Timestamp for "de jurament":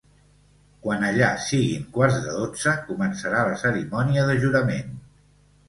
4.33-5.01